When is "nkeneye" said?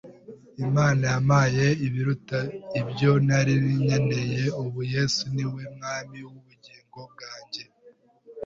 3.83-4.43